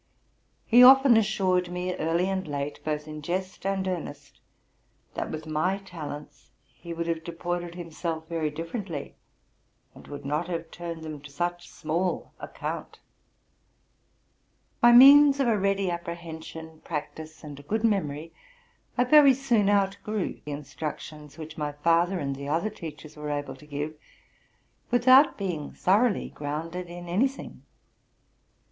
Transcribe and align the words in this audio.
He 0.65 0.81
often 0.83 1.15
assured 1.15 1.69
me, 1.71 1.93
early 1.95 2.27
and 2.27 2.47
late, 2.47 2.79
both 2.83 3.07
in 3.07 3.21
jest 3.21 3.67
and 3.67 3.87
earnest, 3.87 4.39
that 5.13 5.29
with 5.29 5.45
my 5.45 5.77
talents 5.77 6.49
he 6.73 6.91
would 6.91 7.05
have 7.05 7.23
deported 7.23 7.75
himself 7.75 8.27
very 8.27 8.49
differ 8.49 8.79
ently, 8.79 9.13
and 9.93 10.07
would 10.07 10.25
not, 10.25 10.47
have 10.47 10.71
turned 10.71 11.03
them 11.03 11.21
to 11.21 11.29
such 11.29 11.69
small 11.69 12.33
account 12.39 12.97
By 14.79 14.91
means 14.91 15.39
of 15.39 15.47
a 15.47 15.55
ready 15.55 15.91
apprehension, 15.91 16.81
practice, 16.83 17.43
and 17.43 17.59
a 17.59 17.61
good 17.61 17.83
memory, 17.83 18.33
I 18.97 19.03
very 19.03 19.35
soon 19.35 19.69
outgrew 19.69 20.41
the 20.43 20.51
instructions 20.51 21.37
which 21.37 21.59
my 21.59 21.73
father 21.73 22.17
and 22.17 22.35
the 22.35 22.47
other 22.47 22.71
teachers 22.71 23.15
were 23.15 23.29
able 23.29 23.55
to 23.55 23.67
give, 23.67 23.93
without 24.89 25.37
being 25.37 25.71
thoroughly 25.73 26.29
grounded 26.29 26.87
in 26.87 27.07
any 27.07 27.27
thing. 27.27 27.61